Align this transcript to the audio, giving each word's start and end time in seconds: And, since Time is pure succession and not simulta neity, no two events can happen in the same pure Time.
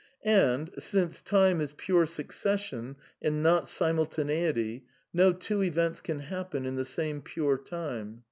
And, 0.25 0.71
since 0.79 1.21
Time 1.21 1.61
is 1.61 1.73
pure 1.77 2.07
succession 2.07 2.95
and 3.21 3.43
not 3.43 3.65
simulta 3.67 4.25
neity, 4.25 4.81
no 5.13 5.31
two 5.31 5.61
events 5.61 6.01
can 6.01 6.17
happen 6.21 6.65
in 6.65 6.75
the 6.75 6.85
same 6.85 7.21
pure 7.21 7.59
Time. 7.59 8.19